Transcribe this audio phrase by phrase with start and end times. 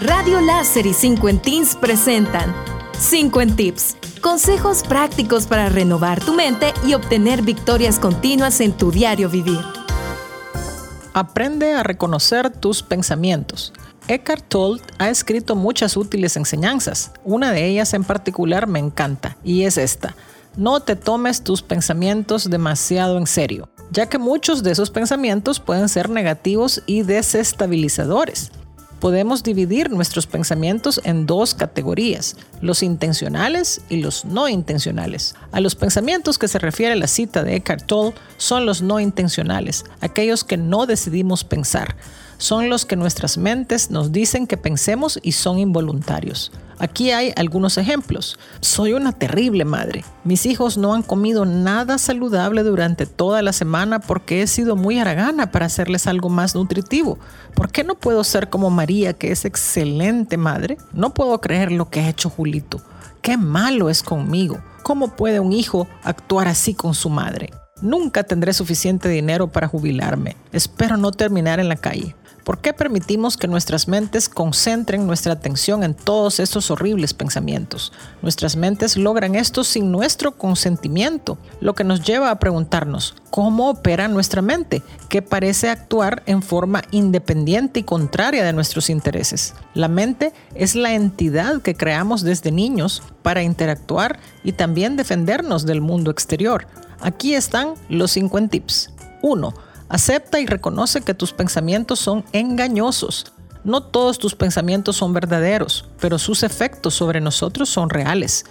[0.00, 2.54] Radio Láser y 5 en Teens presentan
[2.98, 3.96] 5 en Tips.
[4.22, 9.60] Consejos prácticos para renovar tu mente y obtener victorias continuas en tu diario vivir.
[11.12, 13.74] Aprende a reconocer tus pensamientos.
[14.08, 17.12] Eckhart Tolle ha escrito muchas útiles enseñanzas.
[17.22, 20.16] Una de ellas en particular me encanta y es esta.
[20.56, 25.90] No te tomes tus pensamientos demasiado en serio, ya que muchos de esos pensamientos pueden
[25.90, 28.50] ser negativos y desestabilizadores
[29.00, 35.34] podemos dividir nuestros pensamientos en dos categorías, los intencionales y los no intencionales.
[35.52, 39.84] A los pensamientos que se refiere la cita de Eckhart Tolle son los no intencionales,
[40.00, 41.96] aquellos que no decidimos pensar
[42.40, 46.50] son los que nuestras mentes nos dicen que pensemos y son involuntarios.
[46.78, 48.38] Aquí hay algunos ejemplos.
[48.60, 50.06] Soy una terrible madre.
[50.24, 54.98] Mis hijos no han comido nada saludable durante toda la semana porque he sido muy
[54.98, 57.18] aragana para hacerles algo más nutritivo.
[57.54, 60.78] ¿Por qué no puedo ser como María, que es excelente madre?
[60.94, 62.80] No puedo creer lo que ha hecho Julito.
[63.20, 64.62] Qué malo es conmigo.
[64.82, 67.50] ¿Cómo puede un hijo actuar así con su madre?
[67.82, 70.36] Nunca tendré suficiente dinero para jubilarme.
[70.52, 72.14] Espero no terminar en la calle.
[72.44, 77.92] ¿Por qué permitimos que nuestras mentes concentren nuestra atención en todos estos horribles pensamientos?
[78.22, 84.08] Nuestras mentes logran esto sin nuestro consentimiento, lo que nos lleva a preguntarnos, ¿cómo opera
[84.08, 84.82] nuestra mente?
[85.08, 89.54] que parece actuar en forma independiente y contraria de nuestros intereses.
[89.74, 95.80] La mente es la entidad que creamos desde niños para interactuar y también defendernos del
[95.80, 96.68] mundo exterior.
[97.00, 98.90] Aquí están los 50 tips.
[99.22, 103.26] 1 Acepta y reconoce que tus pensamientos son engañosos.
[103.64, 108.44] No todos tus pensamientos son verdaderos, pero sus efectos sobre nosotros son reales.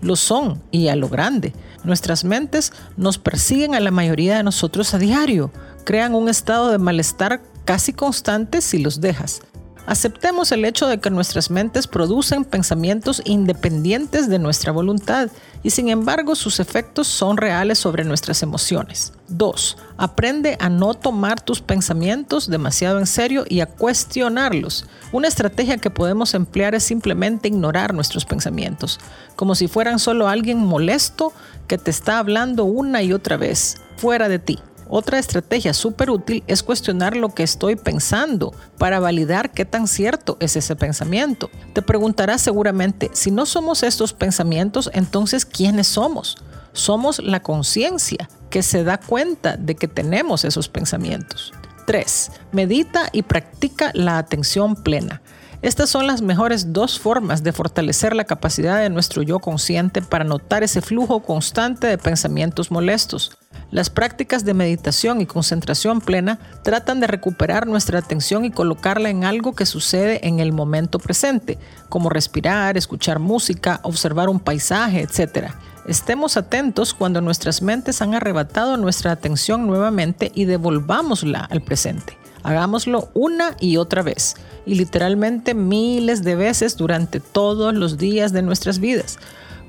[0.00, 1.52] Lo son y a lo grande.
[1.82, 5.50] Nuestras mentes nos persiguen a la mayoría de nosotros a diario.
[5.84, 9.42] Crean un estado de malestar casi constante si los dejas.
[9.86, 15.28] Aceptemos el hecho de que nuestras mentes producen pensamientos independientes de nuestra voluntad
[15.62, 19.12] y sin embargo sus efectos son reales sobre nuestras emociones.
[19.28, 19.76] 2.
[19.98, 24.86] Aprende a no tomar tus pensamientos demasiado en serio y a cuestionarlos.
[25.12, 28.98] Una estrategia que podemos emplear es simplemente ignorar nuestros pensamientos,
[29.36, 31.34] como si fueran solo alguien molesto
[31.68, 34.58] que te está hablando una y otra vez, fuera de ti.
[34.88, 40.36] Otra estrategia súper útil es cuestionar lo que estoy pensando para validar qué tan cierto
[40.40, 41.50] es ese pensamiento.
[41.72, 46.36] Te preguntarás seguramente, si no somos estos pensamientos, entonces ¿quiénes somos?
[46.72, 51.52] Somos la conciencia que se da cuenta de que tenemos esos pensamientos.
[51.86, 52.30] 3.
[52.52, 55.22] Medita y practica la atención plena.
[55.64, 60.22] Estas son las mejores dos formas de fortalecer la capacidad de nuestro yo consciente para
[60.22, 63.38] notar ese flujo constante de pensamientos molestos.
[63.70, 69.24] Las prácticas de meditación y concentración plena tratan de recuperar nuestra atención y colocarla en
[69.24, 71.58] algo que sucede en el momento presente,
[71.88, 75.50] como respirar, escuchar música, observar un paisaje, etc.
[75.88, 82.18] Estemos atentos cuando nuestras mentes han arrebatado nuestra atención nuevamente y devolvámosla al presente.
[82.44, 88.42] Hagámoslo una y otra vez, y literalmente miles de veces durante todos los días de
[88.42, 89.18] nuestras vidas.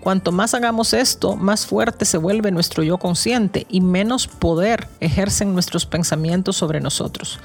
[0.02, 5.54] Cuanto más hagamos esto, más fuerte se vuelve nuestro yo consciente y menos poder ejercen
[5.54, 7.40] nuestros pensamientos sobre nosotros.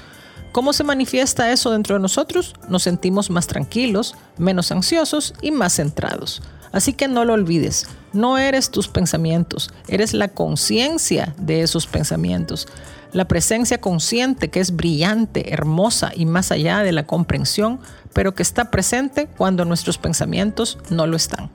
[0.51, 2.53] ¿Cómo se manifiesta eso dentro de nosotros?
[2.67, 6.43] Nos sentimos más tranquilos, menos ansiosos y más centrados.
[6.73, 12.67] Así que no lo olvides, no eres tus pensamientos, eres la conciencia de esos pensamientos.
[13.13, 17.79] La presencia consciente que es brillante, hermosa y más allá de la comprensión,
[18.13, 21.49] pero que está presente cuando nuestros pensamientos no lo están.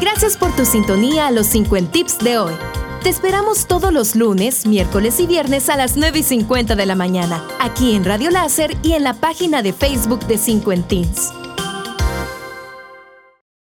[0.00, 2.52] Gracias por tu sintonía a los 50 tips de hoy.
[3.02, 6.96] Te esperamos todos los lunes, miércoles y viernes a las 9 y 50 de la
[6.96, 11.32] mañana, aquí en Radio Láser y en la página de Facebook de 50 Teens.